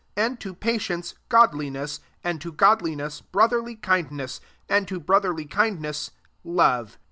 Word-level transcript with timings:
and 0.17 0.39
to 0.39 0.55
patience 0.55 1.13
godliness, 1.29 1.97
7 2.23 2.23
and 2.23 2.41
to 2.41 2.51
godliness 2.51 3.21
brotherly 3.21 3.75
kindness, 3.75 4.41
and 4.67 4.87
to 4.87 4.99
brotherly 4.99 5.45
kindness 5.45 6.09
love. 6.43 6.97